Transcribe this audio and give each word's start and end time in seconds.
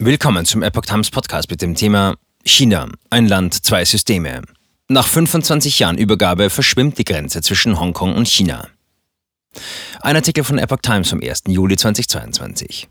Willkommen 0.00 0.44
zum 0.44 0.62
Epoch 0.62 0.82
Times 0.82 1.10
Podcast 1.10 1.50
mit 1.50 1.60
dem 1.60 1.74
Thema 1.74 2.14
China, 2.44 2.86
ein 3.10 3.26
Land, 3.26 3.64
zwei 3.66 3.84
Systeme. 3.84 4.42
Nach 4.86 5.08
25 5.08 5.80
Jahren 5.80 5.98
Übergabe 5.98 6.50
verschwimmt 6.50 6.98
die 6.98 7.04
Grenze 7.04 7.42
zwischen 7.42 7.80
Hongkong 7.80 8.14
und 8.14 8.28
China. 8.28 8.68
Ein 10.00 10.14
Artikel 10.14 10.44
von 10.44 10.58
Epoch 10.58 10.82
Times 10.82 11.10
vom 11.10 11.20
1. 11.20 11.42
Juli 11.48 11.76
2022. 11.76 12.88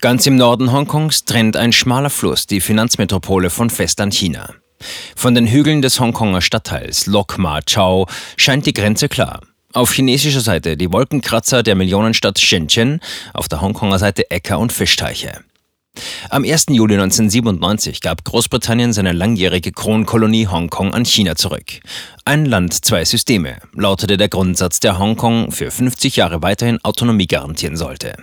Ganz 0.00 0.26
im 0.26 0.36
Norden 0.36 0.72
Hongkongs 0.72 1.26
trennt 1.26 1.58
ein 1.58 1.70
schmaler 1.70 2.08
Fluss 2.08 2.46
die 2.46 2.62
Finanzmetropole 2.62 3.50
von 3.50 3.68
Festland 3.68 4.14
China. 4.14 4.54
Von 5.14 5.34
den 5.34 5.46
Hügeln 5.46 5.82
des 5.82 6.00
Hongkonger 6.00 6.40
Stadtteils 6.40 7.04
Lok 7.04 7.36
Ma 7.36 7.60
Chau 7.60 8.06
scheint 8.38 8.64
die 8.64 8.72
Grenze 8.72 9.10
klar. 9.10 9.42
Auf 9.74 9.92
chinesischer 9.92 10.40
Seite 10.40 10.78
die 10.78 10.90
Wolkenkratzer 10.90 11.62
der 11.62 11.74
Millionenstadt 11.74 12.40
Shenzhen, 12.40 13.00
auf 13.34 13.48
der 13.48 13.60
Hongkonger 13.60 13.98
Seite 13.98 14.30
Äcker 14.30 14.58
und 14.58 14.72
Fischteiche. 14.72 15.44
Am 16.28 16.44
1. 16.44 16.66
Juli 16.68 16.94
1997 16.94 18.00
gab 18.00 18.24
Großbritannien 18.24 18.92
seine 18.92 19.12
langjährige 19.12 19.72
Kronkolonie 19.72 20.46
Hongkong 20.46 20.94
an 20.94 21.04
China 21.04 21.34
zurück. 21.34 21.80
Ein 22.24 22.44
Land, 22.46 22.84
zwei 22.84 23.04
Systeme, 23.04 23.56
lautete 23.74 24.16
der 24.16 24.28
Grundsatz, 24.28 24.80
der 24.80 24.98
Hongkong 24.98 25.50
für 25.50 25.70
50 25.70 26.16
Jahre 26.16 26.42
weiterhin 26.42 26.78
Autonomie 26.84 27.26
garantieren 27.26 27.76
sollte. 27.76 28.14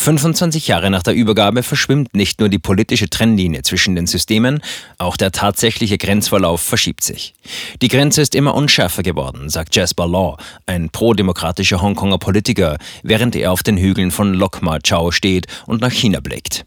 25 0.00 0.68
Jahre 0.68 0.90
nach 0.90 1.02
der 1.02 1.14
Übergabe 1.14 1.64
verschwimmt 1.64 2.14
nicht 2.14 2.38
nur 2.38 2.48
die 2.48 2.60
politische 2.60 3.10
Trennlinie 3.10 3.62
zwischen 3.62 3.96
den 3.96 4.06
Systemen, 4.06 4.60
auch 4.96 5.16
der 5.16 5.32
tatsächliche 5.32 5.98
Grenzverlauf 5.98 6.60
verschiebt 6.60 7.02
sich. 7.02 7.34
Die 7.82 7.88
Grenze 7.88 8.22
ist 8.22 8.36
immer 8.36 8.54
unschärfer 8.54 9.02
geworden, 9.02 9.50
sagt 9.50 9.74
Jasper 9.74 10.06
Law, 10.06 10.36
ein 10.66 10.90
pro-demokratischer 10.90 11.82
Hongkonger 11.82 12.18
Politiker, 12.18 12.78
während 13.02 13.34
er 13.34 13.50
auf 13.50 13.64
den 13.64 13.76
Hügeln 13.76 14.12
von 14.12 14.34
Lok 14.34 14.62
Ma 14.62 14.78
Chau 14.78 15.10
steht 15.10 15.46
und 15.66 15.80
nach 15.80 15.92
China 15.92 16.20
blickt. 16.20 16.64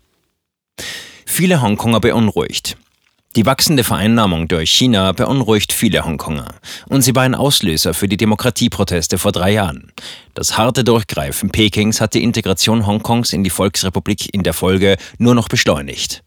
Viele 1.26 1.62
Hongkonger 1.62 2.02
beunruhigt. 2.02 2.76
Die 3.38 3.46
wachsende 3.46 3.86
Vereinnahmung 3.86 4.50
durch 4.50 4.72
China 4.72 5.14
beunruhigt 5.14 5.72
viele 5.72 6.04
Hongkonger 6.04 6.54
und 6.90 7.02
sie 7.02 7.16
war 7.16 7.24
ein 7.24 7.34
Auslöser 7.34 7.94
für 7.94 8.10
die 8.10 8.18
Demokratieproteste 8.18 9.18
vor 9.18 9.32
drei 9.32 9.54
Jahren. 9.54 9.94
Das 10.34 10.58
harte 10.58 10.84
Durchgreifen 10.84 11.50
Pekings 11.50 12.02
hat 12.02 12.14
die 12.14 12.24
Integration 12.24 12.86
Hongkongs 12.86 13.32
in 13.32 13.46
die 13.46 13.50
Volksrepublik 13.50 14.34
in 14.34 14.44
der 14.44 14.54
Folge 14.54 14.98
nur 15.18 15.34
noch 15.34 15.48
beschleunigt. 15.48 16.24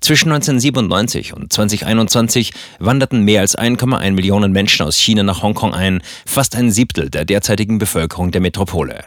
Zwischen 0.00 0.30
1997 0.30 1.32
und 1.34 1.52
2021 1.52 2.52
wanderten 2.78 3.24
mehr 3.24 3.40
als 3.40 3.58
1,1 3.58 4.12
Millionen 4.12 4.52
Menschen 4.52 4.86
aus 4.86 4.96
China 4.96 5.24
nach 5.24 5.42
Hongkong 5.42 5.74
ein, 5.74 6.02
fast 6.24 6.54
ein 6.54 6.70
Siebtel 6.70 7.10
der 7.10 7.24
derzeitigen 7.24 7.78
Bevölkerung 7.78 8.30
der 8.30 8.40
Metropole. 8.40 9.04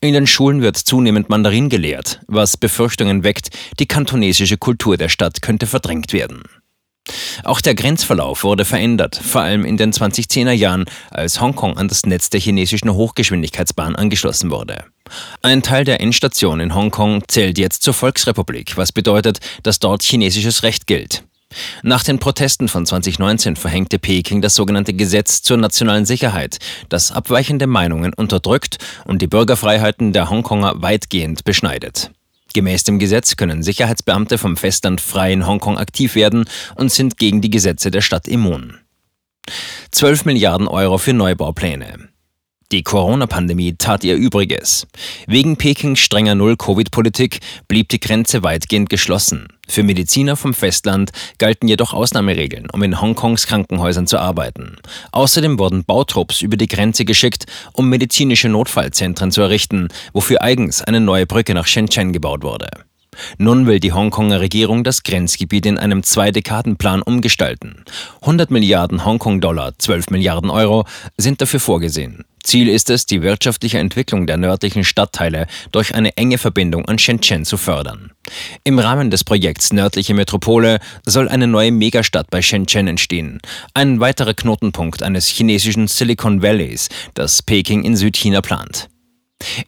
In 0.00 0.14
den 0.14 0.26
Schulen 0.26 0.62
wird 0.62 0.76
zunehmend 0.76 1.28
Mandarin 1.28 1.68
gelehrt, 1.68 2.20
was 2.26 2.56
Befürchtungen 2.56 3.24
weckt, 3.24 3.50
die 3.78 3.86
kantonesische 3.86 4.56
Kultur 4.56 4.96
der 4.96 5.08
Stadt 5.08 5.42
könnte 5.42 5.66
verdrängt 5.66 6.12
werden. 6.12 6.42
Auch 7.44 7.60
der 7.60 7.74
Grenzverlauf 7.74 8.44
wurde 8.44 8.64
verändert, 8.64 9.16
vor 9.16 9.42
allem 9.42 9.64
in 9.64 9.76
den 9.76 9.92
2010er 9.92 10.52
Jahren, 10.52 10.84
als 11.10 11.40
Hongkong 11.40 11.76
an 11.76 11.88
das 11.88 12.06
Netz 12.06 12.30
der 12.30 12.40
chinesischen 12.40 12.92
Hochgeschwindigkeitsbahn 12.92 13.96
angeschlossen 13.96 14.50
wurde. 14.50 14.84
Ein 15.42 15.62
Teil 15.62 15.84
der 15.84 16.00
Endstation 16.00 16.60
in 16.60 16.74
Hongkong 16.74 17.24
zählt 17.26 17.58
jetzt 17.58 17.82
zur 17.82 17.94
Volksrepublik, 17.94 18.76
was 18.76 18.92
bedeutet, 18.92 19.40
dass 19.62 19.80
dort 19.80 20.02
chinesisches 20.02 20.62
Recht 20.62 20.86
gilt. 20.86 21.24
Nach 21.82 22.04
den 22.04 22.18
Protesten 22.18 22.68
von 22.68 22.86
2019 22.86 23.56
verhängte 23.56 23.98
Peking 23.98 24.42
das 24.42 24.54
sogenannte 24.54 24.94
Gesetz 24.94 25.42
zur 25.42 25.56
nationalen 25.56 26.04
Sicherheit, 26.04 26.58
das 26.88 27.12
abweichende 27.12 27.66
Meinungen 27.66 28.12
unterdrückt 28.14 28.78
und 29.04 29.22
die 29.22 29.26
Bürgerfreiheiten 29.26 30.12
der 30.12 30.30
Hongkonger 30.30 30.82
weitgehend 30.82 31.44
beschneidet. 31.44 32.10
Gemäß 32.54 32.84
dem 32.84 32.98
Gesetz 32.98 33.36
können 33.36 33.62
Sicherheitsbeamte 33.62 34.36
vom 34.36 34.56
Festland 34.56 35.00
frei 35.00 35.32
in 35.32 35.46
Hongkong 35.46 35.78
aktiv 35.78 36.14
werden 36.14 36.44
und 36.74 36.92
sind 36.92 37.16
gegen 37.16 37.40
die 37.40 37.50
Gesetze 37.50 37.90
der 37.90 38.02
Stadt 38.02 38.28
immun. 38.28 38.78
12 39.90 40.24
Milliarden 40.26 40.68
Euro 40.68 40.98
für 40.98 41.12
Neubaupläne. 41.12 42.11
Die 42.72 42.82
Corona-Pandemie 42.82 43.74
tat 43.76 44.02
ihr 44.02 44.16
Übriges. 44.16 44.86
Wegen 45.26 45.58
Pekings 45.58 46.00
strenger 46.00 46.34
Null-Covid-Politik 46.34 47.40
blieb 47.68 47.90
die 47.90 48.00
Grenze 48.00 48.42
weitgehend 48.42 48.88
geschlossen. 48.88 49.48
Für 49.68 49.82
Mediziner 49.82 50.36
vom 50.36 50.54
Festland 50.54 51.12
galten 51.36 51.68
jedoch 51.68 51.92
Ausnahmeregeln, 51.92 52.70
um 52.70 52.82
in 52.82 52.98
Hongkongs 52.98 53.46
Krankenhäusern 53.46 54.06
zu 54.06 54.18
arbeiten. 54.18 54.76
Außerdem 55.12 55.58
wurden 55.58 55.84
Bautrupps 55.84 56.40
über 56.40 56.56
die 56.56 56.66
Grenze 56.66 57.04
geschickt, 57.04 57.44
um 57.74 57.90
medizinische 57.90 58.48
Notfallzentren 58.48 59.32
zu 59.32 59.42
errichten, 59.42 59.88
wofür 60.14 60.40
eigens 60.40 60.80
eine 60.80 61.00
neue 61.00 61.26
Brücke 61.26 61.52
nach 61.52 61.66
Shenzhen 61.66 62.14
gebaut 62.14 62.42
wurde. 62.42 62.68
Nun 63.38 63.66
will 63.66 63.80
die 63.80 63.92
Hongkonger 63.92 64.40
Regierung 64.40 64.84
das 64.84 65.02
Grenzgebiet 65.02 65.66
in 65.66 65.78
einem 65.78 66.02
Zwei-Dekaden-Plan 66.02 67.02
umgestalten. 67.02 67.84
100 68.20 68.50
Milliarden 68.50 69.04
Hongkong-Dollar, 69.04 69.72
12 69.78 70.10
Milliarden 70.10 70.50
Euro 70.50 70.84
sind 71.16 71.40
dafür 71.40 71.60
vorgesehen. 71.60 72.24
Ziel 72.42 72.68
ist 72.68 72.90
es, 72.90 73.06
die 73.06 73.22
wirtschaftliche 73.22 73.78
Entwicklung 73.78 74.26
der 74.26 74.36
nördlichen 74.36 74.84
Stadtteile 74.84 75.46
durch 75.70 75.94
eine 75.94 76.16
enge 76.16 76.38
Verbindung 76.38 76.86
an 76.86 76.98
Shenzhen 76.98 77.44
zu 77.44 77.56
fördern. 77.56 78.10
Im 78.64 78.78
Rahmen 78.78 79.10
des 79.10 79.24
Projekts 79.24 79.72
Nördliche 79.72 80.14
Metropole 80.14 80.80
soll 81.06 81.28
eine 81.28 81.46
neue 81.46 81.70
Megastadt 81.70 82.30
bei 82.30 82.42
Shenzhen 82.42 82.88
entstehen, 82.88 83.40
ein 83.74 84.00
weiterer 84.00 84.34
Knotenpunkt 84.34 85.02
eines 85.02 85.28
chinesischen 85.28 85.86
Silicon 85.86 86.42
Valleys, 86.42 86.88
das 87.14 87.42
Peking 87.42 87.84
in 87.84 87.96
Südchina 87.96 88.40
plant. 88.40 88.88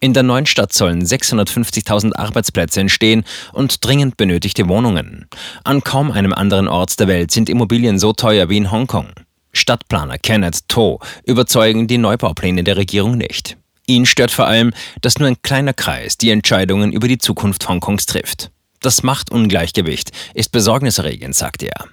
In 0.01 0.13
der 0.13 0.23
neuen 0.23 0.47
Stadt 0.47 0.73
sollen 0.73 1.05
650.000 1.05 2.15
Arbeitsplätze 2.17 2.81
entstehen 2.81 3.25
und 3.53 3.85
dringend 3.85 4.17
benötigte 4.17 4.69
Wohnungen. 4.69 5.27
An 5.65 5.83
kaum 5.83 6.11
einem 6.11 6.33
anderen 6.33 6.69
Ort 6.69 6.99
der 6.99 7.09
Welt 7.09 7.31
sind 7.31 7.49
Immobilien 7.49 7.99
so 7.99 8.13
teuer 8.13 8.49
wie 8.49 8.57
in 8.57 8.71
Hongkong. 8.71 9.09
Stadtplaner 9.53 10.19
Kenneth 10.19 10.69
To 10.69 10.99
überzeugen 11.25 11.87
die 11.87 11.99
Neubaupläne 11.99 12.65
der 12.65 12.77
Regierung 12.77 13.17
nicht. 13.17 13.57
Ihn 13.87 14.07
stört 14.07 14.31
vor 14.31 14.47
allem, 14.47 14.73
dass 15.01 15.19
nur 15.19 15.29
ein 15.29 15.43
kleiner 15.43 15.75
Kreis 15.75 16.17
die 16.17 16.31
Entscheidungen 16.31 16.93
über 16.93 17.09
die 17.09 17.19
Zukunft 17.19 17.69
Hongkongs 17.69 18.07
trifft. 18.07 18.51
Das 18.81 19.03
Machtungleichgewicht 19.03 20.11
ist 20.35 20.53
besorgniserregend, 20.53 21.35
sagt 21.35 21.63
er. 21.63 21.87